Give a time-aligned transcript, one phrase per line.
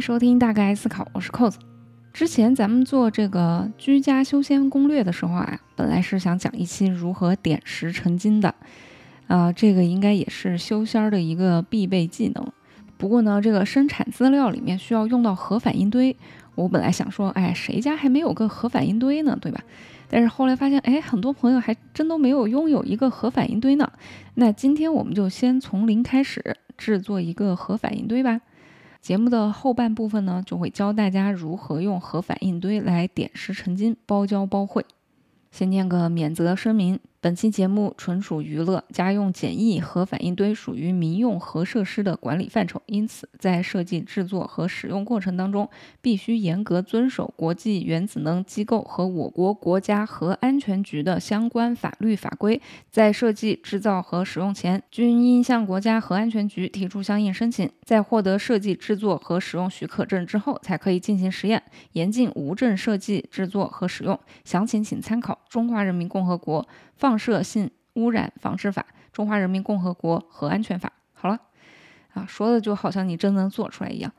[0.00, 1.58] 收听《大概思考》，我是扣子。
[2.12, 8.54] 之前咱们做这个居家修仙攻略的时候啊，本来是想讲一期如何点石成金的，
[9.26, 12.46] 啊，这个应该也是修仙的一个必备技能。
[12.96, 16.16] 不过呢，这个生产资料里面需要用到核反应堆，
[16.54, 19.62] 我本来想说，哎，谁家还没有个核反应堆呢，对吧？
[20.08, 23.90] 但是后来发现，哎，很多朋友还真都没有拥有一个核反应堆呢。
[24.34, 28.40] 那今天我们就先从零开始制作一个核反应堆吧。
[29.08, 34.84] 节目的后半部分呢，就会教大家如何用核反应堆来点石成金、包教包会。
[35.50, 37.00] 先念个免责声明。
[37.20, 45.68] 本期节目纯属娱乐，家用简易核反应堆属于民用核设施的管理范畴，因此在设计、制作和使用过程当中，
[46.00, 52.62] 必须严格遵守国际原子能机构和我国国家核安全局的相关法律法规。
[52.88, 57.68] 在设计、制造和使用前，均应向国家核安全局提出相应申请。
[57.82, 61.60] 在获得设计、制作和使用许可证之后，才可以进行实验。
[61.94, 64.16] 严禁无证设计、制作和使用。
[64.44, 66.62] 详情请参考《中华人民共和国》。
[66.98, 70.92] 放射性污染防治法，中华人民共和国核安全法。
[71.14, 71.38] 好了，
[72.12, 74.12] 啊，说的就好像你真能做出来一样。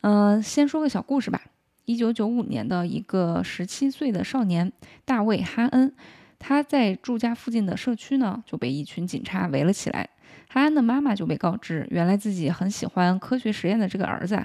[0.00, 1.40] 嗯，先说个小故事吧。
[1.84, 4.72] 一九九五年的一个十七岁的少年
[5.04, 5.94] 大卫哈恩，
[6.38, 10.08] 他在住家附近的社区呢，就被一群警察围了起来。
[10.48, 14.44] 哈恩的妈妈就被告知，原来自己很喜欢科学实验的这个儿子，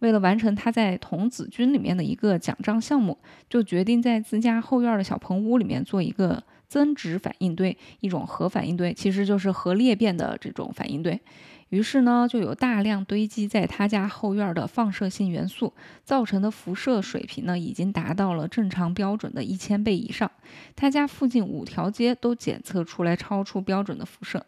[0.00, 3.16] 为了完成他在童子军里面的一个奖章项目，
[3.48, 6.42] 就决定在自家后院的小棚屋里面做一个。
[6.72, 11.20] 增值反应堆，一种核反应堆，其实就是核裂变的这种反应堆。
[11.68, 15.70] 于是呢，就有大量堆积在他家后院的放射性元素，
[16.02, 20.30] 造成的辐射水平呢，已经达到了正常标准的一千倍以上。
[20.74, 24.46] 他家附近五条街都检测出来超出标准的辐射。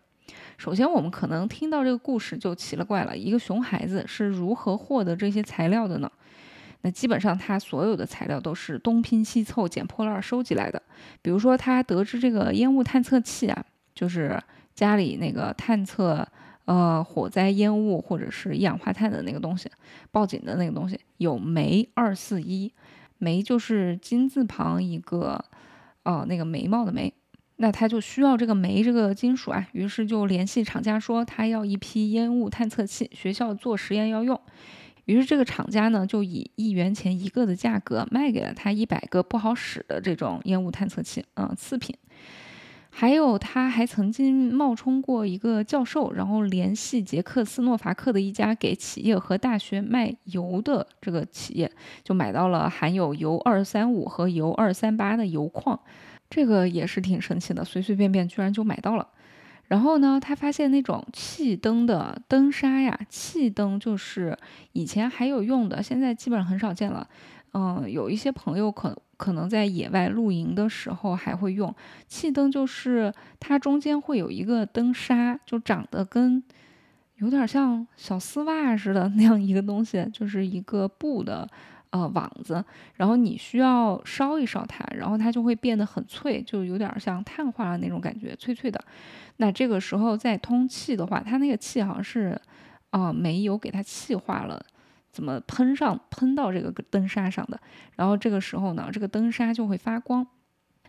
[0.56, 6.10] 首先，我们可能听到这个故事就奇了怪了，一个熊孩子是如何获得这些材料的呢？
[6.86, 10.80] 那基本上他所有的材料都是东拼西凑、捡破烂收集来的。
[11.22, 13.64] 比如说，他得知这个烟雾探测器啊，
[13.94, 14.38] 就是
[14.74, 16.28] 家里那个探测
[16.66, 19.70] 呃火灾烟雾或者是一氧化碳的那个东西，
[20.12, 22.70] 报警的那个东西有煤二四一，
[23.16, 25.42] 煤就是金字旁一个
[26.02, 27.10] 哦那个眉毛的眉，
[27.56, 34.38] 那他就需要这个煤这个金属啊，于是就联系厂家说他要一批烟雾探测器，学校做实验要用。
[35.04, 41.94] 于是这个厂家呢，就以一元钱一个的价格卖给了他一百个不好使的这种烟雾探测器，嗯，次品。
[42.96, 51.68] 还有，他还曾经冒充过一个教授，然后联系捷克斯诺伐克的一家给企业和大学卖油的这个企业，
[52.04, 55.78] 就买到了含有铀二三五和铀二三八的铀矿。
[56.30, 59.08] 这个也是挺神奇的，随随便便居然就买到了。
[59.68, 64.36] 然后呢，他发现那种气灯的灯纱呀，气灯就是
[64.72, 67.08] 以前还有用的，现在基本上很少见了。
[67.54, 71.74] 嗯，有一些朋友可可能在野外露营的时候还会用
[72.06, 76.42] 气灯，就是它中间会有一个灯纱，就长得跟
[77.16, 81.48] 有点像小丝袜似的那样一个东西，就是一个布的。
[81.94, 88.84] 呃，网子，然后你需要烧一烧它，然后它就会变得很脆，就有点像碳化了那种感觉，脆脆的。
[89.36, 92.36] 那这个时候再通气的话，它那个气好像是，
[92.90, 94.60] 啊，煤油给它气化了，
[95.12, 97.60] 怎么喷上喷到这个灯纱上的？
[97.94, 100.26] 然后这个时候呢，这个灯纱就会发光。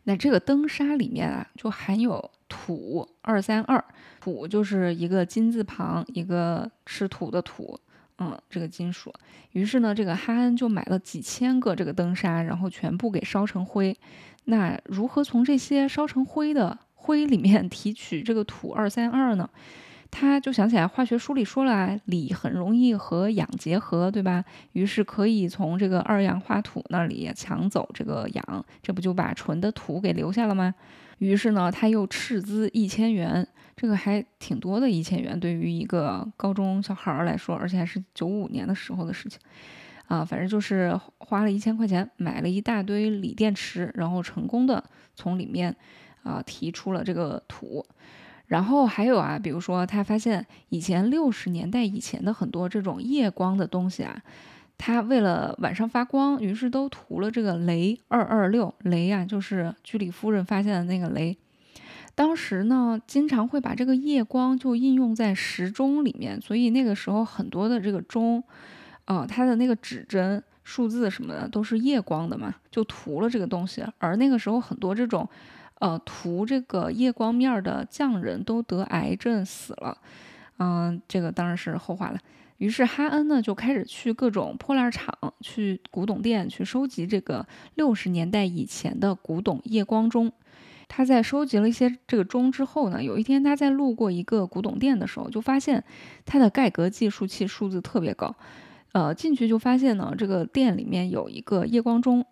[0.05, 3.83] 那这个灯纱里面啊，就含有土二三二，
[4.19, 7.79] 土就是一个金字旁，一个吃土的土。
[8.17, 9.13] 嗯，这个金属，
[9.51, 13.97] 于是呢，这个哈恩就买了几千个这个灯砂，然后全部给烧成灰。
[14.45, 19.49] 那如何从这些烧成灰的灰里面 提取这个土二三二呢？
[20.11, 24.45] 他就想起来化学书里说了，锂很容易和氧结合，对吧？
[24.71, 30.73] 于是可以从这个二氧化土那里抢走这个氧，这不就把纯的土给留下了吗？
[31.17, 33.47] 于是呢，他又斥资一千元。
[33.77, 39.37] 这个还挺多的，一千元对于一个高中小孩儿来说，而且还是九五年的时候的事情，
[40.07, 44.81] 啊，反正就是花了一千块钱买了一大堆锂电池，然后成功的
[45.13, 45.75] 从里面
[46.23, 47.85] 啊提出了这个土，
[48.47, 54.23] 然后还有啊，比如说他发现以前六十年代以前的很多这种夜光的东西啊，
[54.77, 61.35] 他为了晚上发光，于是都涂了这个镭二二六镭啊，就是居里夫人发现的那个镭。
[62.13, 68.43] 当时呢，经常会把这个夜光就应用在时钟里面，所以那个时候很多的这个钟，
[69.05, 73.83] 呃，它的那个指针、数字什么的都是夜光的嘛，就涂了这个东西。
[73.97, 75.27] 而那个时候很多这种，
[75.79, 79.97] 呃，涂这个夜光面的匠人都得癌症死了，
[80.59, 82.19] 嗯，这个当然是后话了。
[82.57, 90.31] 于是哈恩呢就开始去各种破烂厂、去古董店去收集这个六十年代以前的古董夜光钟。
[90.87, 95.83] 他在收集了一些这个钟之后呢，有一天他在路过一个古董店的时候，就发现
[96.25, 98.35] 它的盖格计数器数字特别高。
[98.91, 102.25] 呃，进去就发现呢，这个店里面有一个夜光钟。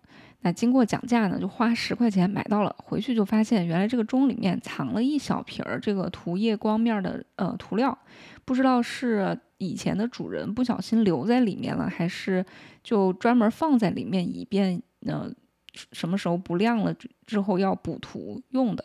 [0.44, 2.76] 那经过讲价呢，就花十块钱买到了。
[2.78, 7.98] 回去就发现，原来这个钟里面藏了一小瓶儿这个涂夜光面的呃涂料，
[8.44, 12.44] 不知道是以前的主人不小心留在里面了，还是
[12.82, 15.32] 就专门放在里面以便呃
[15.92, 16.94] 什么时候不亮了
[17.26, 18.84] 之后要补涂用的。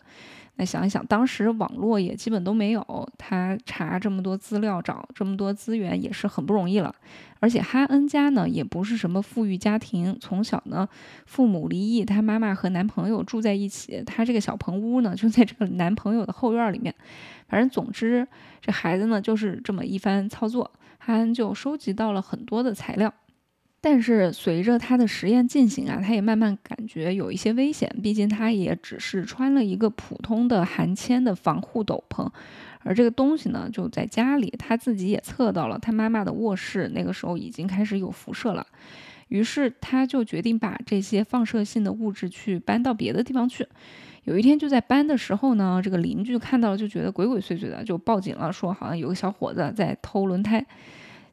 [0.60, 6.94] 那想一想，当时网络也基本都没有，他查这么多资料，找这么多资源也是很不容易了。
[7.40, 10.86] 而且哈恩家呢也不是什么富裕家庭，从小呢
[11.26, 16.94] 父母离异，他妈妈和男朋友住在一起，他这个小棚屋呢就在这个男朋友的后院里面。
[17.48, 18.28] 反正总之，
[18.60, 23.14] 这孩子呢就是这么一番操作，哈恩就收集到了很多的材料。
[23.82, 27.90] 但是随着他的实验进行啊，他也慢慢感觉有一些危险。
[28.04, 32.30] 毕竟他也只是穿了一个普通的含铅的防护斗篷，
[32.84, 38.66] 而这个东西呢就在家里，他自己也测到了，他妈妈的卧室那个时候已经开始有辐射了。
[39.30, 43.66] 于是他就决定把这些放射性的物质去搬到别的地方去。
[44.26, 50.66] 有一天就在搬的时候呢，这个邻居看到了，就觉得鬼鬼祟祟的，就报警了，说好像有个小伙子在偷轮胎。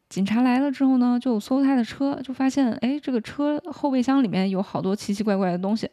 [0.08, 5.91] 警察来了之后呢，就搜他的车，就发现，哎，这个车后备箱里面有好多奇奇怪怪的东西。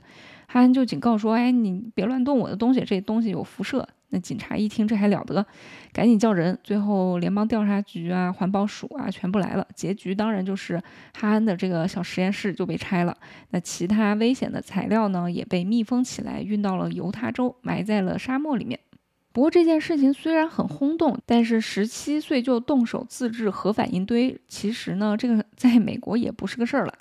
[0.47, 3.87] 哈恩就警告说，哎，你别乱动我的东西，这东西有辐射。
[4.09, 5.43] 那警察一听，这还了得，
[5.91, 6.55] 赶紧叫人。
[6.63, 9.67] 最后，联邦调查局啊、环保署啊，全部来了。
[9.73, 10.79] 结局当然就是
[11.15, 13.17] 哈恩的这个小实验室就被拆了。
[13.49, 18.79] 那其他危险的材料呢，也被密封起来，运到了犹他州，埋在了沙漠里面。
[19.33, 26.93] 不过这件事情虽然很轰动，但是十七岁就动手自制核反应堆，其实呢，这个 在美国也不是个事儿了。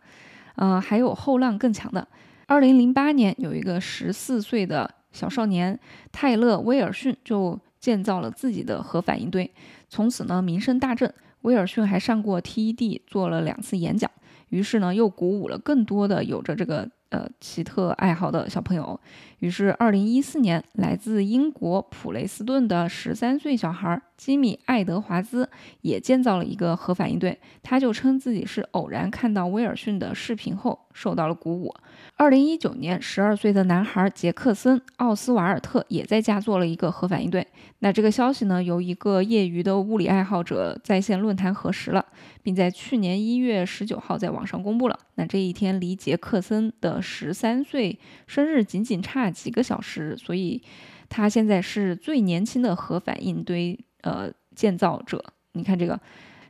[0.56, 2.08] 呃，还有后浪更强的。
[2.46, 5.78] 二零零八年，有一个十四岁的小少年
[6.10, 9.52] 泰勒·威尔逊就建造了自己的核反应堆，
[9.90, 11.12] 从此呢名声大振。
[11.42, 14.10] 威尔逊还上过 TED 做了两次演讲，
[14.48, 16.90] 于是呢又鼓舞了更多的有着这个。
[17.12, 18.98] 呃，奇特爱好的小朋友。
[19.40, 27.36] 于是，二零一四年，来自英国普雷斯顿的十三岁小孩基米·爱德华兹也建造了一个核反应堆。
[27.60, 31.74] 他就称自己是偶然看到威尔逊的视频后受到了鼓舞。
[32.16, 37.44] 二零一九年，十二岁的男孩杰克森·奥斯瓦尔特也在家做了一个核反应堆。
[37.80, 42.06] 那这个消息呢，由一个业余的物理爱好者在线论坛核实了，
[42.44, 44.96] 并在去年一月十九号在网上公布了。
[45.16, 47.98] 那这一天离杰克森的十三岁
[48.28, 50.62] 生日仅仅差几个小时，所以
[51.08, 55.22] 他现在是最年轻的核反应堆呃建造者。
[55.52, 55.98] 你看这个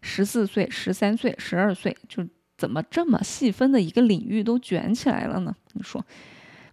[0.02, 2.26] 十四岁、十三岁、十二岁，就
[2.58, 5.54] 怎么这么细分的一个领域都卷起来了呢？
[5.72, 6.04] 你说？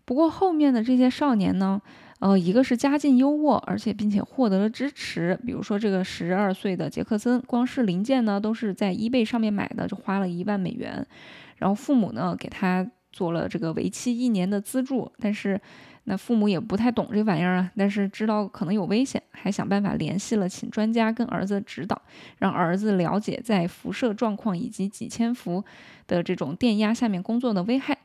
[0.05, 1.81] 不过后面的这些少年呢？
[2.19, 5.39] 呃，一个是家境优渥，而且并且获得了支持。
[5.45, 11.05] 比如说这个十二岁的杰克森，光是零件呢都是在 eBay 上面买的，就花了一万美元。
[11.55, 15.61] 然后父母呢给他做了这个为期一年的资助，但是
[16.09, 22.01] 那父母也不太懂这玩意儿啊，但是知道可能有危险，还想办法联系了请专家跟儿子指导，
[22.39, 25.63] 让儿子了解在辐射状况以及几千伏
[26.07, 27.95] 的这种电压下面工作的危害。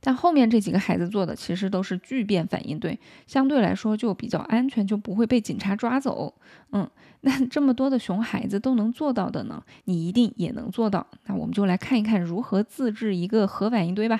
[0.00, 6.32] 但后面这几个孩子做的其实都是聚变反应堆，相对来说就比较安全，就不会被警察抓走。
[6.72, 6.88] 嗯，
[7.20, 11.06] 那这么多的熊孩子都能做到的呢，你一定也能做到。
[11.26, 14.18] 那我们就来看一看如何自制一个核反应堆吧。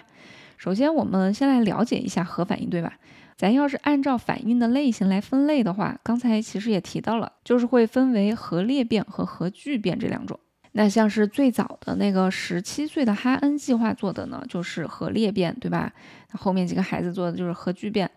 [0.59, 2.99] 首先，我们先来了解一下核反应堆吧。
[3.41, 10.39] 咱要是按照反应的类型来分类的话，刚才其实也提到了，就是会分为核裂变和核聚变这两种。
[10.73, 15.91] 那像是最早的那个十七岁的哈恩计划做的呢，就是核裂变，对吧？
[16.33, 18.11] 后面几个孩子做的就是核聚变。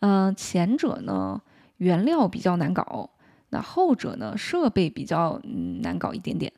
[0.00, 1.40] 嗯，前者呢
[1.78, 3.08] 原料比较难搞，
[3.48, 6.52] 那后者呢设备比较嗯难搞一点点。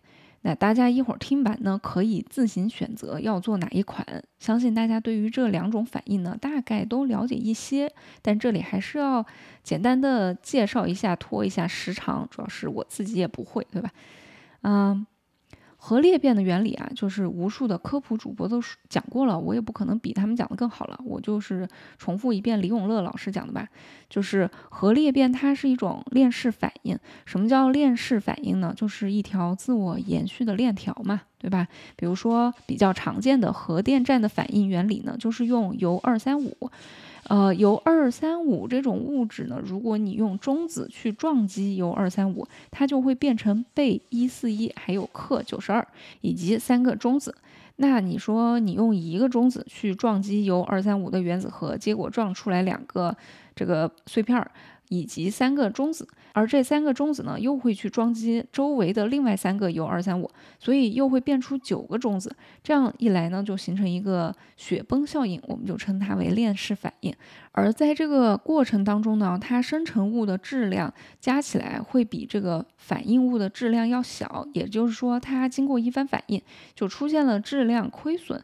[0.48, 4.24] 那大家一会儿听完呢，可以自行选择要做哪一款。
[4.38, 9.26] 相信大家对于这两种反应呢，大概都了解一些，但这里还是要
[9.62, 13.90] 简单的介绍一下，拖一下时长，主要是我自己也不会，对吧？
[14.62, 15.06] 嗯。
[15.88, 21.00] 核裂变的原理啊，就是无数的科普主播都讲过了，我也不可能比他们讲的更好了。
[21.02, 21.66] 我就是
[21.96, 23.66] 重复一遍李永乐老师讲的吧，
[24.10, 26.98] 就是核裂变它是一种链式反应。
[27.24, 28.74] 什么叫链式反应呢？
[28.76, 31.66] 就是一条自我延续的链条嘛，对吧？
[31.96, 36.70] 比如说比较常见的核电站的反应原理呢，就是用铀二三五。
[37.28, 45.86] 呃，铀二三五这种物质呢，如果你用中子去撞击铀二三五，它就会变成钡一四一，还有氪九十二，
[46.22, 47.34] 以及三个中子。
[47.76, 53.16] 那你说你用一个中子去撞击铀二三五的原子核，结果撞出来两个
[53.54, 54.50] 这个碎片儿。
[54.88, 62.34] 以及三个中子，而这三个中子呢，又会去撞击周围的另外三个铀二三五，所以又会变出九个中子。
[62.62, 67.14] 这样一来呢，就形成一个雪崩效应，我们就称它为链式反应。
[67.52, 76.40] 而在这个过程当中呢，它生成物的质量加起来会比这个反应物的质量要小，也就是说，它经过一番反应，
[76.74, 78.42] 就出现了质量亏损。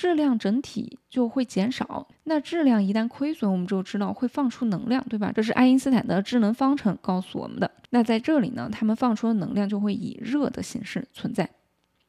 [0.00, 5.30] 质量整体就会减少，那质量一旦亏损，我们就知道会放出能量，对吧？
[5.30, 7.70] 这是爱因斯坦的智能方程告诉我们的。
[7.90, 11.50] 那在这里呢，他们放出的能量就会以热的形式存在。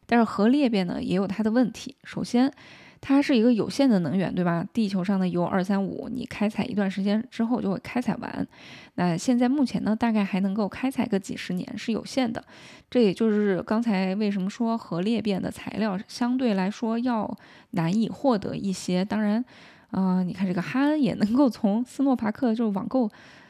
[0.05, 1.97] 但是核裂变呢，也有它的问题。
[2.05, 2.53] 首先，
[3.01, 4.63] 它是一个有限的能源，对吧？
[4.71, 8.47] 地球上的铀二三五，你开采一段时间之后就会开采完。
[8.95, 12.43] 那现在目前呢，大概还能够开采个几十年，是有限的。
[12.91, 17.35] 这也就是刚才为什么说核裂变的材料相对来说要
[17.71, 19.03] 难以获得一些。
[19.03, 19.43] 当然，
[19.89, 23.09] 啊，你看这个哈恩也能够从斯诺伐克就网购，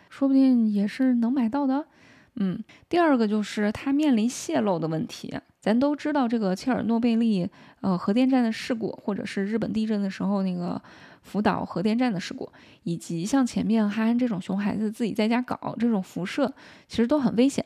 [0.10, 1.86] 说不定也是能买到的。
[2.36, 2.58] 嗯，
[2.88, 5.34] 第二个就是它面临泄漏的问题。
[5.60, 7.48] 咱都知道这个切尔诺贝利
[7.82, 10.82] 呃核电站的事故，或者是日本地震的时候那个
[11.22, 12.52] 福岛核电站的事故，
[12.84, 16.52] 以及像前面哈恩这种熊孩子自己在家搞这种辐射，
[16.88, 17.64] 其实都很危险。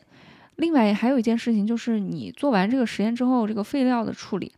[0.57, 4.51] 另外还有一件事情就是，你做完这个实验之后，这个废料的处理。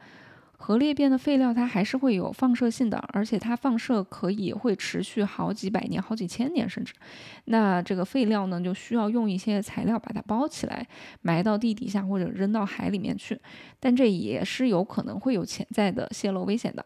[0.59, 6.93] 核裂变的废料，它还是会有放射性的，而且它放射可以会持续好几百年、好几千年，甚至。
[7.45, 10.85] 那这个废料呢，就需要用一些材料把它包起来，
[11.21, 13.39] 埋到地底下或者扔到海里面去。
[13.79, 16.83] 但这也是有可能会有潜在的泄漏危险的。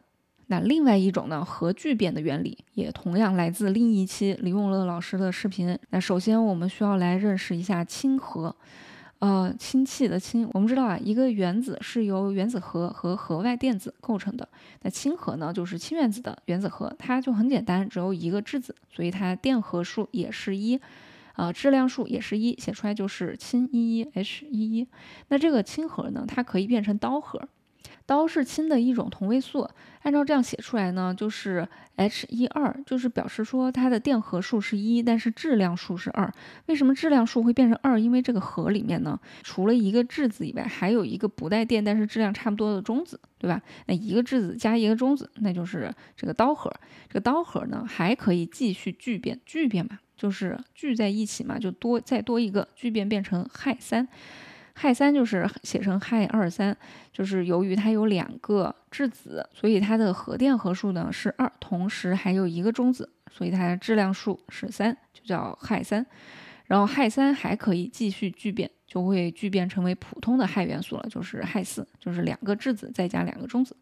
[0.48, 5.80] 那另外一种呢，核聚变的原理也同样来自另一期李永乐老师的视频。
[5.92, 8.54] 那首先我们需要来认识一下氢核。
[9.22, 14.50] 呃，氢气的氢，我们知道啊，一个原子是由原子核和核外电子构成的。
[14.82, 20.82] 那氢核呢，就是氢原子的原子核，它就很简单，只有一个质子，所以它电荷数也是一，
[21.36, 24.88] 呃，质量数也是一，写出来就是氢一一 H 一一。
[25.28, 27.48] 那这个氢核呢，它可以变成氘核。
[28.12, 29.66] 氘是氢的一种同位素，
[30.02, 31.66] 按照这样写出来呢，就是
[31.96, 36.30] H 一二，就是表示说它的电荷数是一，但是质量数是二。
[36.66, 37.98] 为什么质量数会变成二？
[37.98, 43.62] 因为这个核里面呢，除了一个质子以外，还有一个不带电但是质量差不多的中子，对吧？
[43.86, 46.70] 那一个质子加一个中子，那就是这个氘核。
[47.08, 54.06] 这个氘核呢，还可以继续聚变，聚变嘛，就是聚在一起嘛，就多再多一个聚变变成氦三。
[54.82, 56.76] 氦三就是写成氦二三，
[57.14, 66.04] 就是由于它有两个质子，所以它的核电荷数呢是二，同时还有一个中子，所以它的质量数是三，就叫氦三。
[66.72, 68.72] 然后氦三还可以继续聚变。
[68.92, 73.74] 就会聚变成为普通的氦元素了，就是氦四，就是两个质子再加两个中子。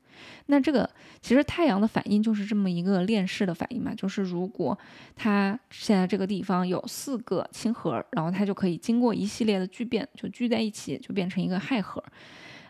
[0.45, 0.87] 那这个
[1.19, 4.77] 其实太阳的反应就是这么一个链式的反应嘛，就是如果
[5.15, 12.03] 它现在这个地方有四个氢核，然后它就可以经过一系列的聚变，就聚在一起，就变成一个氦核。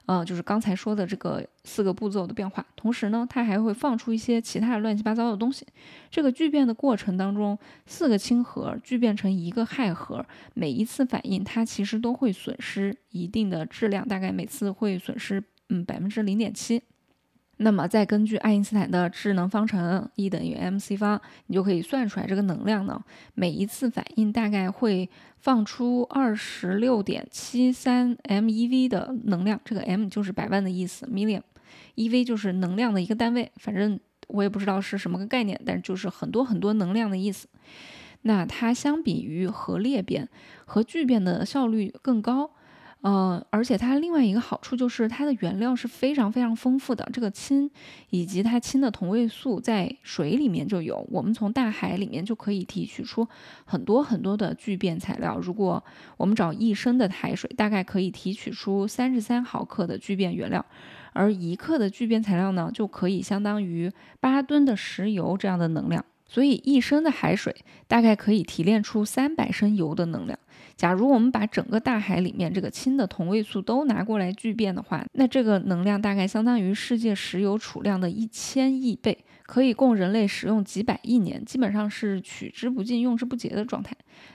[0.09, 5.67] 呃，就是刚才说的这个四个步骤的变化，同时呢，它还会放出一些其他乱七八糟的东西。
[6.09, 10.25] 这个聚变的过程当中，四个氢核聚变成一个氦核，
[10.55, 16.81] 每一次反应它其实都会损失一定的质量，大概每次会损失嗯百分之零点七。
[17.61, 37.49] 那么再根据爱因斯坦的质能方程 E 等于 mc 方，你就可以算出来这个能量呢，每一次反应大概会放出二十六点七三 MeV 的能量，这个 M 就是百万的意思，million，EV 就是能量的一个单位，反正我也不知道是什么个概念，但是就是很多很多能量的意思。
[38.21, 40.29] 那它相比于核裂变、
[40.65, 42.51] 核聚变的效率更高。
[43.01, 47.71] 呃，而且它另外一个好处就是它的原料是非常非常丰富的，这个氢
[48.09, 53.25] 以及它氢的同位素在水里面就有，我们从大海里面就可以提取出
[53.63, 55.37] 很多很多的聚变材料。
[55.37, 55.81] 如果
[56.17, 60.65] 我们找一升的海水，大概可以提取出三十三毫克的聚变原料，
[61.13, 63.89] 而一克的聚变材料呢，就可以相当于
[64.19, 66.03] 八吨的石油这样的能量。
[66.29, 67.53] 所以一升的海水
[67.87, 70.39] 大概可以提炼出三百升油的能量。
[70.77, 83.93] 假如我们把整个大海里面这个氢的同位素都拿过来聚变的话，那这个能量大概相当于世界石油储量的一千亿倍，可以供人类使用几百亿年，基本上是取之不尽、用之不竭的状态。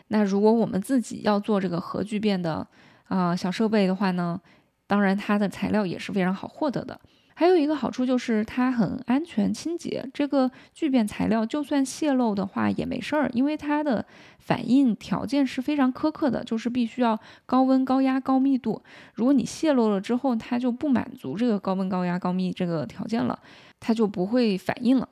[0.09, 2.67] 那如果我们自己要做这个核聚变的
[3.05, 4.39] 啊小设备的话呢，
[4.87, 7.01] 当然它的材料也是非常好获得的。
[7.35, 10.09] 还有一个好处就是它很安全清洁。
[10.15, 14.05] 这个聚变材料就算泄漏的话也没事儿，因为它的
[14.39, 18.83] 反应条件是非常苛刻的，就是必须要高温、高压、高密度。
[19.15, 23.39] 如果你泄露了之后，它就不满足这个高温、高压、高密这个条件了，
[23.81, 25.09] 它就不会反应了。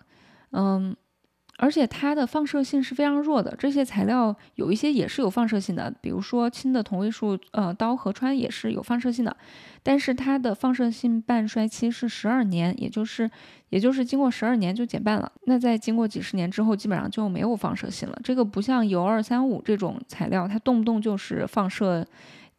[0.52, 0.96] 嗯。
[1.58, 9.36] 而且它的放射性是非常弱的，这些材料有一些也是有放射性的，比如说氢的同位素呃氘和氚也是有放射性的，
[9.82, 13.30] 但是它的放射性半衰期是十二年，也就是
[13.68, 15.30] 也就是经过十二年就减半了。
[15.44, 18.18] 那在经过几十年之后，基本上就没有放射性了。
[18.24, 22.06] 这个不像铀二三五这种材料，它动不动就是放射。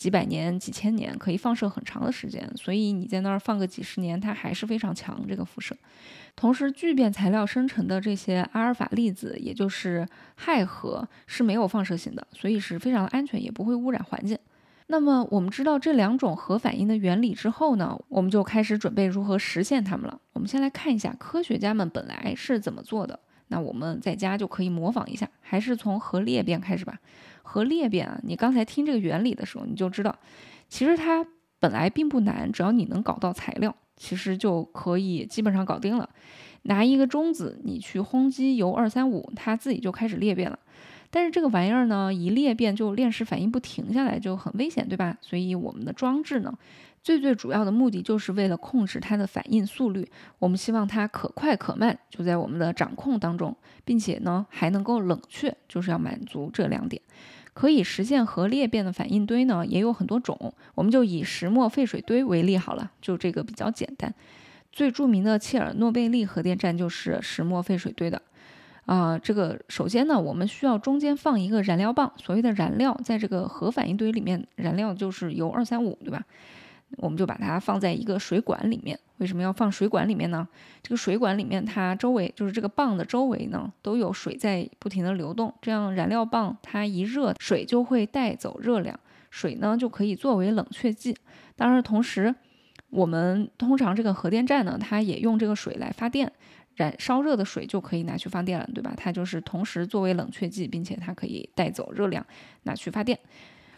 [0.03, 5.74] 几百年、几千年可以放射很长的时间，所以你在那儿放个几十年，它还是非常强这个辐射。
[6.36, 10.05] 同时，聚变材料生成的这些阿尔法粒子，也就是
[10.36, 14.38] 氦核，是没有放射性的，所以是非常安全，也不会污染环境。
[14.88, 20.19] 那么，我们知道这两种核反应的原理之后呢，我们就开始准备如何实现它们了。
[20.33, 23.17] 我们先来看一下科学家们本来是怎么做的。
[23.48, 27.00] 那我们在家就可以模仿一下，还是从核裂变开始吧。
[27.53, 30.17] 和裂变啊，你刚才听这个原理的时候，你就知道，
[30.67, 31.24] 其实它
[31.60, 36.10] 本来并不难，只要你能搞到材料，其实就可以基本上搞定了。
[36.63, 40.57] 拿一个中子，你去轰击铀二三五，它自己就开始裂变了。
[41.12, 45.15] 但是这个玩意儿呢，一裂变就链式反应不停下来，就很危险，对吧？
[45.22, 46.51] 所以我们的装置呢，
[47.03, 50.10] 最最主要的目的就是为了控制它的反应速率。
[50.39, 53.55] 我们希望它可快可慢，就在我们的掌控当中，
[53.86, 57.00] 并且呢还能够冷却，就是要满足这两点。
[57.53, 60.53] 可以实现核裂变的反应堆呢，也有很多种。
[60.75, 64.13] 我们就以石墨沸水堆为例好了，就这个比较简单。
[64.72, 68.22] 最著名的切尔诺贝利核电站就是石墨沸水堆的。
[68.86, 72.12] 啊，这个首先呢，我们需要中间放一个燃料棒。
[72.17, 76.22] 所谓的燃料，在这个核反应堆里面，燃料就是铀二三五，对吧？
[76.97, 78.97] 我们就把它放在一个水管里面。
[79.17, 80.47] 为什么要放水管里面呢？
[80.82, 85.53] 这个水管里面，它周围就是这个棒的周围呢，都有水在不停的流动。
[85.62, 91.15] 这样燃料棒它一热，水就会带走热量，水呢就可以作为冷却剂。
[91.56, 92.34] 当然，同时
[92.89, 96.32] 我们通常这个核电站呢，它也用这个水来发电。
[96.75, 98.93] 燃烧热的水就可以拿去发电了，对吧？
[98.97, 102.25] 它就是同时作为冷却剂，并且它可以带走热量，
[102.63, 103.19] 拿去发电。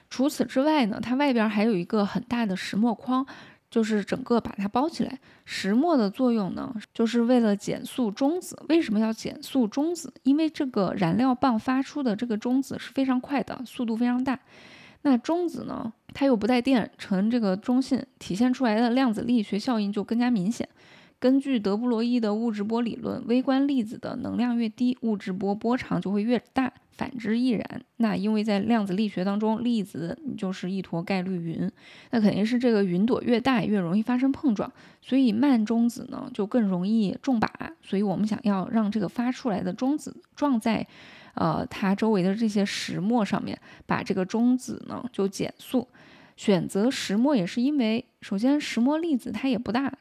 [0.10, 3.26] 除此之外呢，它外边还有一个很大的石墨框，
[3.70, 5.20] 就是整个把它包起来。
[5.44, 8.58] 石墨的作用呢，就是为了减速中子。
[8.70, 10.14] 为什么要减速中子？
[10.24, 14.40] 因为这个燃料棒发出的这个中子是非常快的，速度非常大。
[15.02, 20.68] 那中子呢，它又不带电，呈这个中性，体现出来的量子力学效应就更加明显。
[21.26, 27.82] 根据德布罗意的物质波理论，微观粒子的能量越低，物质波波长就会越大，反之亦然。
[27.98, 31.72] 那因为在量子力学当中，粒子就是一坨概率云，
[32.12, 37.48] 那肯定是这个云朵越大越容易发生碰撞，所以慢中子呢就更容易中靶。
[37.82, 40.86] 所以我们想要让这个发出来的中子撞在，
[41.34, 45.88] 呃，它周围的这些石墨上面，把这个中子呢就减速。
[46.38, 49.92] 选择石墨也是因为，首先石墨粒子它也不大。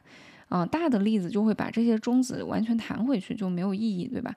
[0.49, 4.33] 啊，大的粒子就会把这些中子完全弹回去，就没有意义，对吧？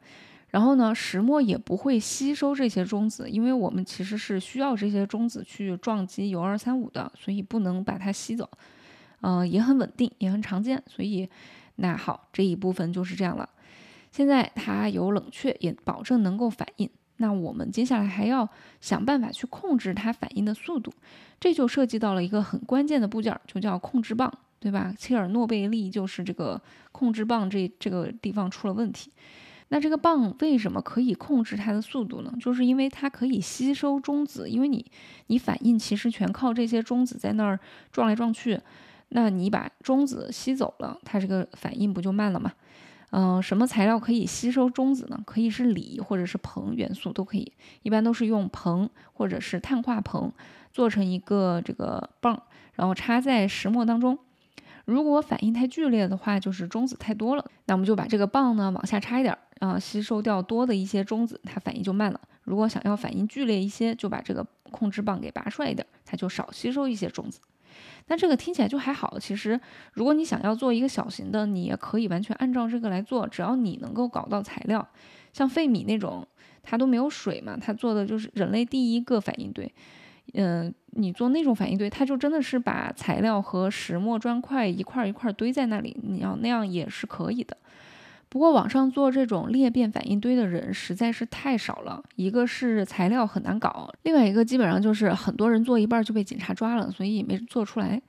[0.51, 8.49] 然后呢，石墨也不会吸收这些中子，因为我们其实是需要这些中子去撞击铀二三五的，所以不能把它吸走。
[9.21, 10.83] 嗯，也很稳定，也很常见。
[10.87, 11.29] 所以，
[11.77, 13.47] 那好，这一部分就是这样了。
[14.11, 16.89] 现在它有冷却，也保证能够反应。
[17.19, 18.49] 那我们接下来还要
[18.81, 20.91] 想办法去控制它反应的速度，
[21.39, 24.33] 这就涉及到了一个很关键的部件，就叫控制棒。
[24.61, 24.93] 对吧？
[24.97, 26.61] 切尔诺贝利就是这个
[26.93, 29.13] 控制棒这这个地方出了问题。
[29.71, 32.33] 那这个棒为什么可以控制它的速度呢？
[32.41, 34.85] 就是因为它可以吸收中子，因为你
[35.27, 37.61] 你反应其实全靠这些中子在那儿
[37.93, 38.59] 撞来撞去。
[39.11, 42.53] 那你把中子吸走了，它这个反应不就慢了吗？
[43.11, 45.19] 嗯，什么材料可以吸收中子呢？
[45.25, 50.31] 可以是锂或者是硼元素都可以，一般都是用硼或者是碳化硼
[50.73, 52.43] 做成一个这个棒，
[52.75, 54.19] 然后插在石墨当中。
[54.89, 62.19] 如果反应太剧烈的话，就是中子太多了，那我们就把这个棒呢往下插一点，啊，吸收掉多的一些中子，它反应就慢了。
[62.45, 67.39] 如果想要反应剧烈一些，就把这个控制棒给拔出来一点，它就少吸收一些中子。
[68.07, 69.19] 那这个听起来就还好。
[69.19, 69.61] 其实，
[69.93, 74.89] 如果你想要做一个小型的，你也可以完全按照这个来做，只要你能够搞到材料，
[75.35, 76.27] 像费米那种，
[76.63, 79.71] 它都没有水嘛，它做的就是人类第一个反应堆。
[80.35, 87.57] 嗯，你做那种反应堆，它就真的是把材料和石墨砖块一块一块堆在那里，你要那样也是可以的。
[88.29, 98.03] 不过网上做这种裂变反应堆的人实在是太少了，一个是材料很难搞，另外一个基本上就是很多人做一半就被警察抓了，所以没做出来。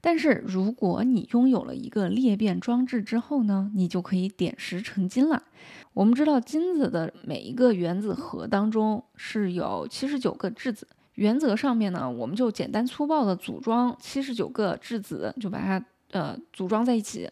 [0.00, 5.42] 但是如果你拥有了一个裂变装置之后呢，你就可以点石成金了。
[5.92, 10.86] 我们知道金子的每一个原子核当中是有七十九个质子，
[11.18, 17.28] 原则上面呢，我们就简单粗暴的组装七十九个质子，就把它呃组装在一起，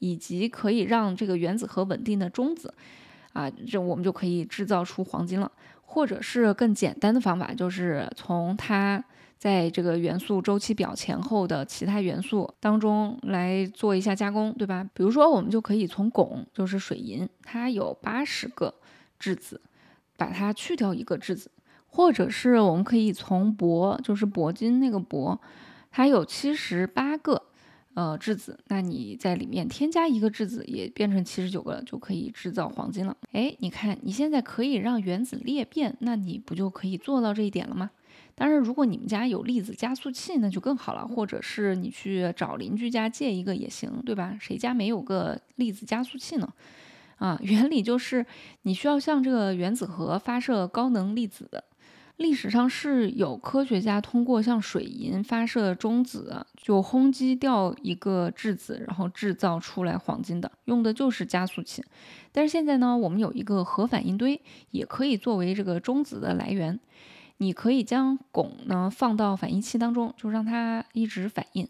[0.00, 2.74] 以及可以让这个原子核稳定的中子，
[3.32, 5.50] 啊，这我们就可以制造出黄金了。
[5.82, 9.02] 或者是更简单的方法，就是从它。
[9.38, 14.84] 在这个元素周期表前后的其他元素当中来做一下加工，对吧？
[14.92, 18.74] 比如说，我们就可以从汞，就是水银，它有八十个
[19.16, 19.60] 质子，
[20.16, 21.48] 把它去掉一个质子；
[21.88, 25.36] 或者是我们可以从铂，就是铂金那个铂，
[25.90, 27.42] 它有七十八个
[27.94, 33.16] 呃质子，那你在里面添加一个质子，也变成七十九个了，就可以制造黄金了。
[33.32, 37.90] 哎，你看，你现在可以让原子裂变，那你不就可以做到这一点了吗？
[38.36, 41.04] 当然，如果你们家有粒子加速器，那就更好了。
[41.04, 44.36] 或者是你去找邻居家借一个也行，对吧？
[44.40, 46.48] 谁家没有个粒子加速器呢？
[47.16, 48.24] 啊，原理就是
[48.62, 51.50] 你需要向这个原子核发射高能粒子。
[52.18, 61.82] 历史上是有科学家通过向水银发射中子，就轰击掉一个质子，然后制造出来黄金的，用的就是加速器。
[62.32, 66.78] 但是现在呢，我们有一个核反应堆，也可以作为这个中子的来源。
[67.40, 71.68] 你可以将汞呢放到反应器当中，就让它一直反应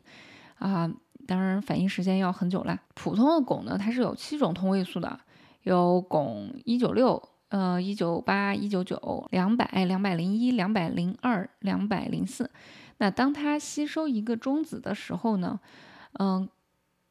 [0.58, 0.90] 啊。
[1.26, 2.80] 当然，反应时间要很久啦。
[2.94, 5.20] 普通的汞呢，它是有七种同位素的，
[5.64, 12.50] 有汞一九六、呃一九八、一九九、两百、两百零一、两百零二、两百零四。
[12.98, 15.61] 那当它吸收一个中子的时候呢，
[16.18, 16.48] 嗯，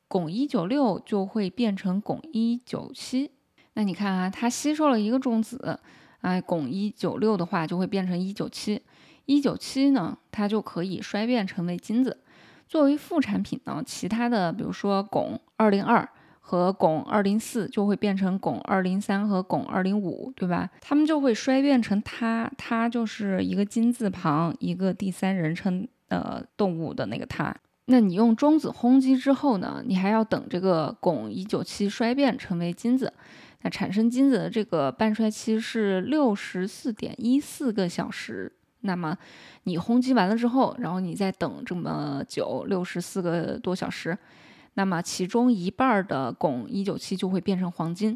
[0.09, 3.31] 汞一九六就会变成汞一九七。
[3.73, 5.79] 那你看啊，它吸收了一个中子。
[6.21, 8.81] 哎，汞一九六的话就会变成一九七，
[9.25, 12.19] 一九七呢，它就可以衰变成为金子。
[12.67, 16.09] 作为副产品呢，其他的比如说汞二零二
[16.49, 20.69] 和汞二零四就会变成汞二零三和汞二零五，对吧？
[20.79, 27.53] 它们就会衰变成它，它就是一个金字旁一个第三人称呃动物的那个它。
[27.87, 33.11] 那你用中子轰击之后呢，你还要等这个汞一九七衰变成为金子。
[33.63, 38.49] 那产生金子的这个半衰期是六十四点一四个小时。
[38.81, 39.17] 那么
[39.63, 44.17] 你轰击完了之后，然后你再等这么久，六十四个多小时，
[44.77, 48.15] 那么其中一半的汞一九七就会变成黄金。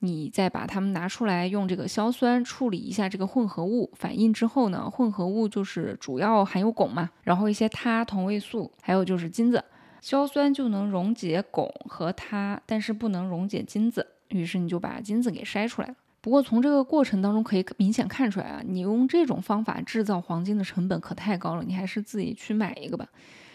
[0.00, 9.64] 你再把它们拿出来，用这个硝酸处理一下这个混合物，反应之后呢，混合物就是主要含有汞嘛，然后一些铊同位素，还有就是金子，
[10.00, 14.04] 硝酸就能溶解汞和铊，但是不能溶解金子。
[14.28, 15.94] 于是你就把金子给筛出来了。
[16.20, 23.06] 不过从这个过程当中可以明显看出来啊，你用这种方法制造黄金的成本可太高了，你还是自己去买一个吧。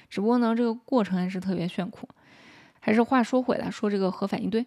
[0.09, 2.07] 只不过呢，这个过程还是特别炫酷。
[2.89, 4.65] 还是话说回来，说这个核反应堆，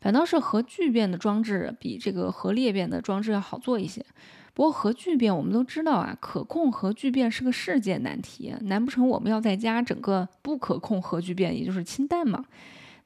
[0.00, 4.06] 反倒是核聚变的装置比这个核裂变的装置要好做一些。
[4.52, 12.44] 不过核聚变我们都知道啊，可控核聚变是个世界难题，难不成我们要在家整个不可控核聚变，也就是氢弹吗？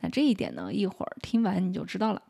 [0.00, 2.20] 那这一点呢，一会儿听完你就知道了。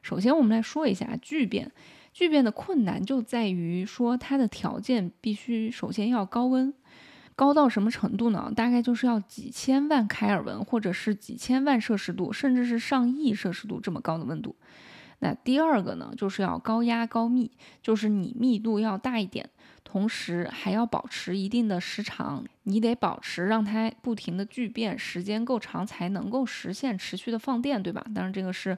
[0.00, 1.70] 首先，我们来说一下聚变。
[2.14, 6.72] 聚变的困难就在于说，它的条件必须首先要高温，
[7.36, 8.52] 高到什么程度呢？
[8.54, 14.54] 大概就是要几千万开尔文，或者是几千万摄氏度，甚至是上亿摄氏度这么高的温度。
[15.18, 17.50] 那第二个呢，就是要高压高密，
[17.82, 19.48] 就是你密度要大一点，
[19.82, 28.04] 同时还要保持一定的时长，你得保持让它不停的聚变时间够长，才能够实现持续的放电，对吧？
[28.14, 28.76] 当然，这个是。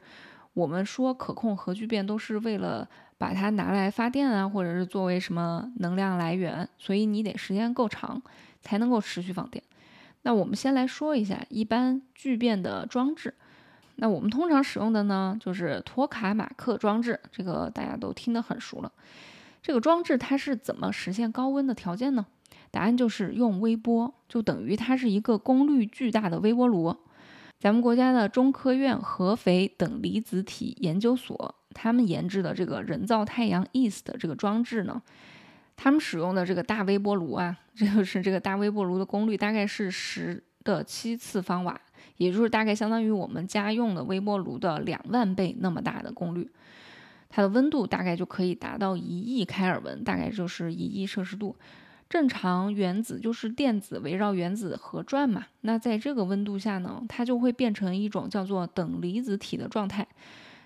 [0.55, 2.89] 我们说可控核聚变都是为了
[3.19, 8.23] 把它拿来发电啊，或者是作为什么能量来源，所以你得时间够长
[8.67, 9.63] 才能够持续放电。
[10.23, 13.33] 那我们先来说一下一般聚变的装置。
[13.95, 18.93] 那我们通常使用的呢，就是托卡马克装置，这个大家都听得很熟了。
[19.63, 22.27] 这个装置它是怎么实现高温的条件呢？
[22.73, 26.95] 答案就是用微波，就等于它是一个功率巨大的微波炉。
[27.59, 35.01] 咱们国家的中科院合肥等离子体研究所，他们研制的这个人造太阳 East 这个装置呢，
[35.77, 41.79] 他们使用的这个大微波炉啊，这就是这个大微波炉的功率大概是十的七次方瓦，
[42.17, 46.51] 也就是大概相当于我们家用的微波炉的两万倍那么大的功率，
[47.29, 51.55] 它的温度大概就可以达到一亿开尔文，大概就是一亿摄氏度。
[52.09, 60.07] 正常原子就是电子围绕原子核转嘛，那在这个温度下呢，它就会变成一种叫做等离子体的状态，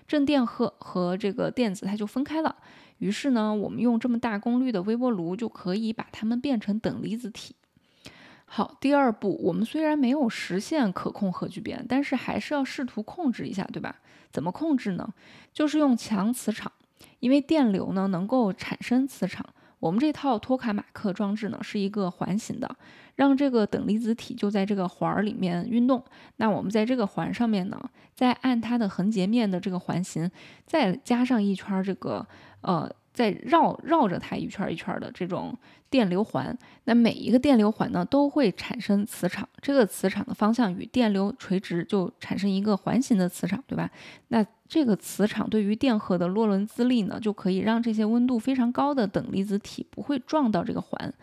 [0.07, 2.55] 正电荷和这个电子它就分开了。
[3.01, 7.55] 于是呢，我们用这么大功率的微波炉就可以把它们变成等离子体。
[8.45, 13.95] 好，第二步，我们虽然没有实现可控核聚变，但是还是要试图控制一下，对吧？
[14.31, 15.13] 怎么控制呢？
[15.51, 16.71] 就是用强磁场，
[17.19, 19.43] 因为电流呢能够产生磁场。
[19.79, 22.69] 我们这套托卡马克装置呢是一个环形的，
[23.15, 26.03] 让这个等离子体就在这个环儿里面运动。
[26.35, 30.29] 那我们在这个环上面呢，再按它的横截面的这个环形，
[30.67, 32.27] 再加上一圈这个
[32.61, 32.89] 呃。
[33.13, 35.53] 在绕绕着它一圈一圈的这种
[35.89, 43.91] 电流环，那每一个电流环呢都会产生磁场，这个磁场的方向与电流垂直，就产生一个环形的磁场，对吧？
[44.29, 51.13] 那这个磁场对于电荷的洛伦兹力呢，就可以让这些温度非常高的等离子体不会撞到这个环，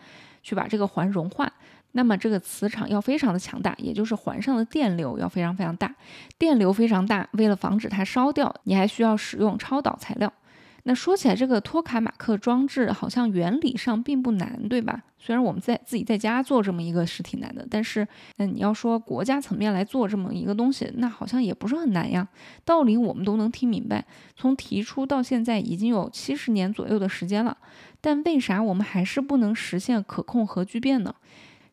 [0.43, 1.51] 去把这个环融化。
[1.93, 5.91] 那么这个磁场要非常的强大，也就是环上的电流要非常非常大，
[6.37, 10.31] 电流非常大，为了防止它烧掉，你还需要使用超导材料。
[10.89, 15.03] 那说起来，这个托卡马克装置好像原理上并不难，对吧？
[15.19, 22.27] 虽然我们在自己在家做这么一个是挺难的，但是，嗯，你要说国家层面来做这么一个东西，那好像也不是很难呀。
[22.65, 24.03] 道理我们都能听明白，
[24.35, 27.55] 从提出到现在已经有七十年左右的时间了，
[28.01, 31.13] 但为啥我们还是不能实现可控核聚变呢？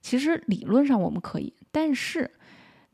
[0.02, 2.33] 其实理论上我们可以，但是。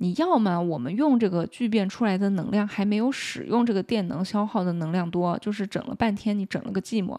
[0.02, 7.16] 你要么我们用这个聚变出来的能量还没有使用这个电能消耗的能量多，就是整了半天你整了个寂寞；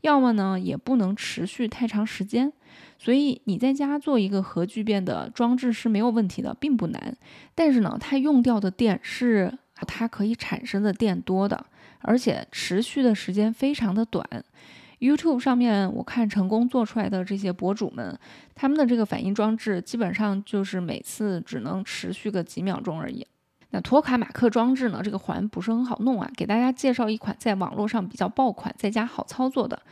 [0.00, 2.50] 要么呢也不能持续太长时间。
[2.96, 7.14] 所以你在家做一个核聚变的装置是没有问题的，并不难。
[7.54, 11.66] 但是呢，它用掉的电是它可以产生的电多的，
[12.00, 14.26] 而且持续的时间非常的短。
[15.02, 18.16] YouTube 上面我看成功做出来的这些博主们，
[18.54, 23.26] 他们的这个反应装置基本上就是每次只能持续个几秒钟而已。
[23.70, 26.30] 那托卡马克装置呢，这个环不是很好弄啊。
[26.36, 29.82] 给大家介绍一款在网络上比较爆款，在家好操作的，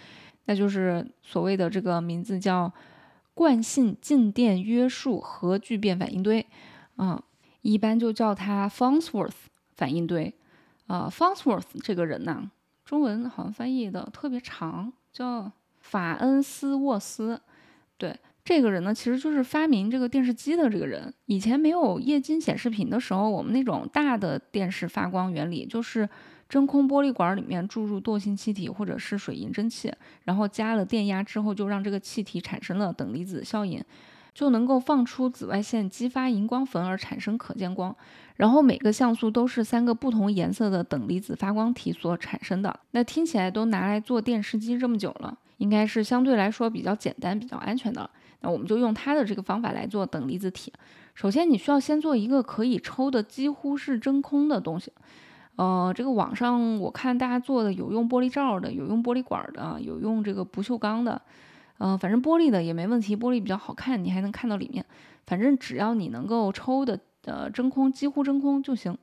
[0.44, 2.73] 那就是所谓的这个名字叫
[3.35, 6.46] 惯性静电约束核聚变反应堆，
[6.94, 7.20] 啊，
[7.62, 9.33] 一般就叫它 Farnsworth
[9.75, 10.33] 反应堆。
[10.87, 12.49] 啊，Farnsworth 这个人呢，
[12.85, 14.92] 中文好像翻译的特别长。
[15.12, 17.40] 叫法恩斯沃斯，
[17.96, 21.12] 对这个人呢，其实就是发明这个电视机的这个人。
[21.27, 26.09] 以前没有液晶显示屏的时候，我们那种大的电视发光原理就是
[26.49, 29.92] 真空玻璃管里面注入惰性气体或者是水银蒸气，
[30.25, 33.83] 然后加了电压之后，就让这个气体产生了等离子效应。
[34.35, 37.95] 就能够放出紫外线，激发荧光粉而产生可见光。
[38.37, 42.81] 然后每个像素都是三个不同颜色的等离子发光体所产生的。
[42.93, 48.09] 那听起来都拿来做电视机这么久了，应该是相对来说比较简单、比较安全的。
[48.40, 50.73] 那我们就用它的这个方法来做等离子体。
[51.14, 54.90] 首先，你需要先做一个可以抽的几乎是真空的东西。
[55.57, 61.21] 呃，这个网上我看大家做的有用玻璃罩的，有用玻璃管的，有用这个不锈钢的。
[61.83, 64.85] 嗯，反正玻璃的也没问题，玻璃比较好看，你还能看到里面。
[65.27, 68.97] 反正只要你能够抽的呃真空，几乎真空就行。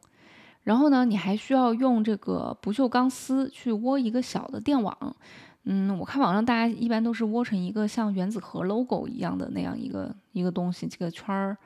[0.62, 4.96] 然后呢，你还需要用这个不锈钢丝去窝一个小的电网。
[5.63, 11.58] 嗯，我看网上大家一般都是窝成一个像原子核 logo 一样的那样一个一个东西，这个圈儿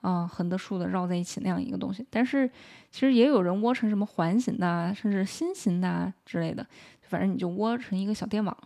[0.00, 2.04] 啊横的竖的绕在一起那样一个东西。
[2.10, 2.50] 但是
[2.90, 6.66] 其实也有人窝成什么环形的，甚至心形的之类的，
[7.02, 8.56] 反正你就窝成一个小电网。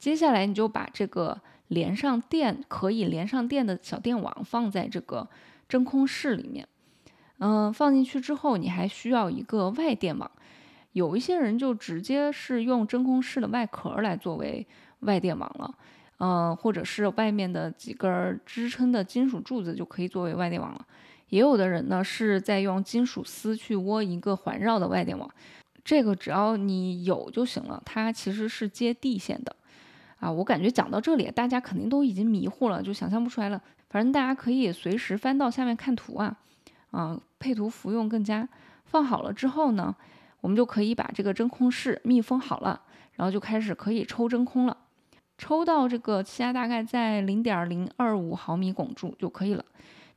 [0.00, 5.28] 接下来你就把这个连上电可以连上电的小电网放在这个
[5.68, 6.66] 真空室里面，
[7.38, 10.28] 嗯，放进去之后你还需要一个外电网，
[10.92, 14.66] 有一些人就直接是用真空室的外壳来作为
[15.00, 15.74] 外电网了，
[16.18, 20.86] 嗯，或者是外面的几根支撑的金属柱子就可以作为外电网了，
[21.28, 25.30] 也有的人呢是在用金属丝去窝一个环绕的外电网，
[25.84, 29.54] 这个只要你有就行了，它其实是接地线的。
[30.20, 33.60] 啊，我感觉讲到这里，大家肯定都已经迷糊了，就想象不出来了。
[33.88, 36.36] 反正大家可以随时翻到下面看图啊，
[36.90, 38.48] 啊，配图服用更佳。
[38.84, 39.94] 放好了之后呢，
[40.40, 42.80] 我们就可以把这个真空室密封好了，
[43.14, 44.76] 然后就开始可以抽真空了。
[45.38, 49.64] 抽到这个气压大概在零点零二五毫米汞柱就可以了。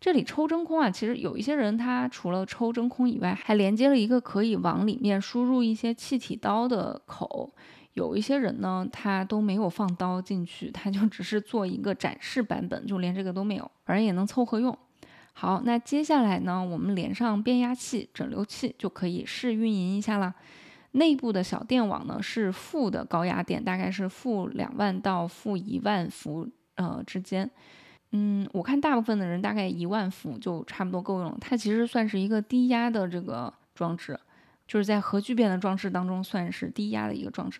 [0.01, 7.53] 这里抽真空啊，其实有一些人他除了抽真空以外，还连接了一个可以往里面输入一些气体刀的口。
[7.93, 14.77] 有一些人呢，他都没有放刀进去，他就只是做一个展示版本，就连这个都没有，反正也能凑合用。
[15.34, 20.34] 好，那接下来呢，我们连上变压器、整流器就可以试运营一下了。
[20.91, 27.49] 内部的小电网呢是负的高压电，大概是负两万到负一万伏呃之间。
[28.12, 31.38] 嗯，我看大部分的人大概一万伏就差不多够用了。
[31.41, 34.19] 它其实算是一个低压的这个装置，
[34.67, 37.60] 就是在核聚变的装置当中算是低压的一个装置。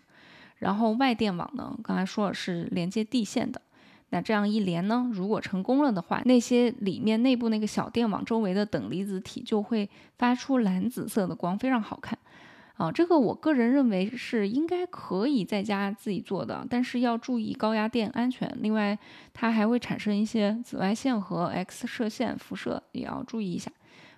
[0.58, 3.60] 然后外电网呢，刚才说了是连接地线的，
[4.10, 12.18] 那这样一连呢，如果成功了的话，那些里面内部那个小电网周围的等离子体就会发出蓝紫色的光，非常好看。
[12.76, 18.52] 啊，这个我个人认为是应该可以在家自己做的，但是要注意高压电安全。
[18.60, 18.98] 另外，
[19.32, 23.70] 它还会产生一些紫外线和 X 射线辐射，也要注意一下。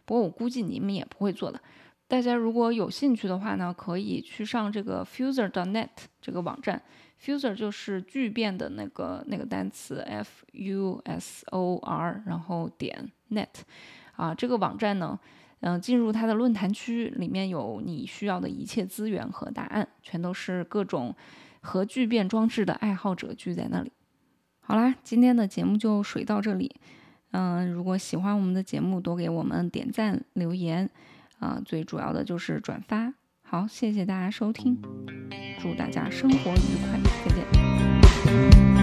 [0.06, 1.60] 不过我估计你们也不会做的。
[2.08, 5.88] 大家如果有兴趣的话呢，可以去上这个 Fuser.net
[6.20, 6.82] 这个网站。
[7.20, 13.48] Fuser 就是聚变的那个那个单词，F U S O R，然后点 net。
[14.16, 15.18] 啊，这个网站呢。
[15.60, 21.16] 嗯，进入它的论坛区，里面有你需要的一切资源和答案，全都是各种
[21.62, 23.90] 核聚变装置的爱好者聚在那里。
[24.60, 26.76] 好啦，今天的节目就水到这里。
[27.30, 30.88] 嗯，如果喜欢我们的节目，多给我们点赞、留言，
[31.38, 33.14] 啊，最主要的就是转发。
[33.42, 34.80] 好，谢谢大家收听，
[35.60, 38.75] 祝大家生活愉快，再见。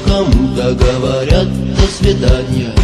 [0.00, 2.74] Кому-то говорят до свидания.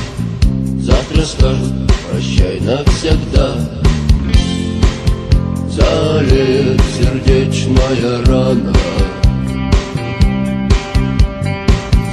[0.80, 1.72] Завтра скажут
[2.10, 3.54] прощай навсегда.
[5.70, 8.74] Залит сердечная рана.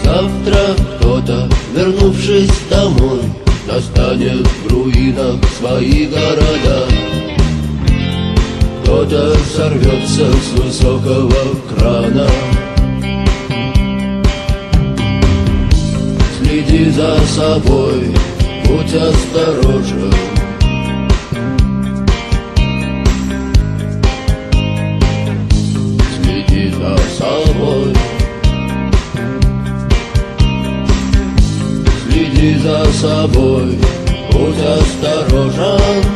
[0.03, 3.21] Завтра кто-то, вернувшись домой
[3.67, 6.87] Достанет в руинах свои города.
[8.83, 11.33] Кто-то сорвется с высокого
[11.67, 12.27] крана
[16.75, 18.13] Следи за собой,
[18.65, 20.13] будь осторожен.
[26.21, 27.93] Следи за собой.
[32.09, 33.79] Следи за собой,
[34.33, 36.14] будь осторожен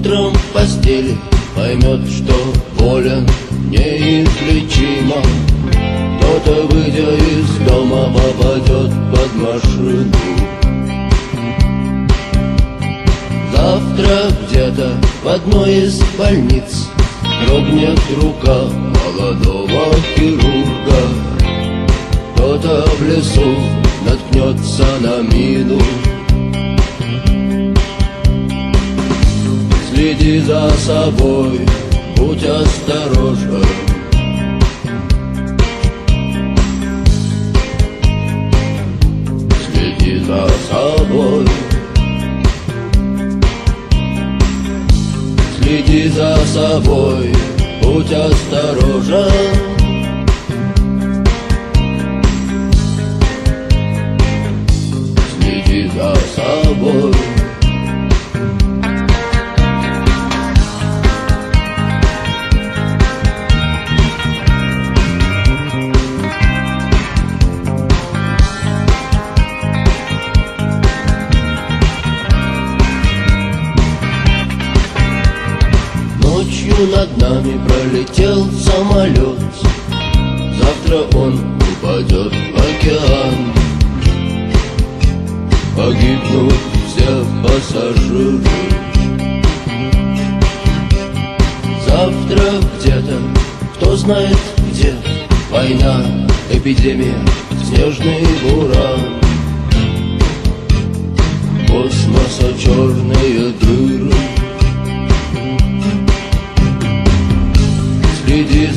[0.00, 1.16] утром в постели
[1.54, 2.34] Поймет, что
[2.78, 3.26] болен
[3.68, 5.16] неизлечимо
[6.18, 10.12] Кто-то, выйдя из дома, попадет под машину
[13.52, 16.88] Завтра где-то в одной из больниц
[17.46, 18.64] Дрогнет рука
[19.16, 21.00] молодого хирурга.
[22.34, 23.56] Кто-то в лесу
[24.06, 25.80] наткнется на мину
[30.20, 31.60] Следи за собой,
[32.14, 33.64] будь осторожен
[39.72, 41.46] Следи за собой.
[45.58, 47.32] Следи за собой,
[47.82, 49.30] будь осторожен
[55.38, 57.19] Следи за собой
[77.16, 79.38] над нами пролетел самолет.
[80.58, 83.34] Завтра он упадет в океан.
[85.76, 86.54] Погибнут
[86.88, 88.40] все пассажиры.
[91.86, 92.44] Завтра
[92.78, 93.18] где-то,
[93.74, 94.38] кто знает
[94.70, 94.94] где
[95.50, 96.04] Война,
[96.52, 97.18] эпидемия,
[97.66, 99.20] снежный буран
[101.66, 102.99] Космоса черные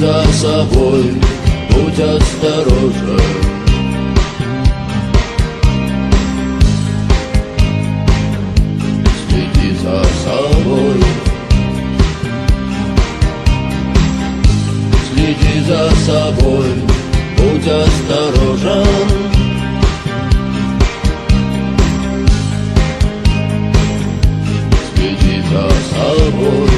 [0.03, 1.13] за собой,
[1.69, 3.21] будь осторожен.
[9.29, 10.99] Следи за собой.
[15.13, 16.67] Следи за собой,
[17.37, 18.85] будь осторожен.
[24.93, 26.72] Следи за собой.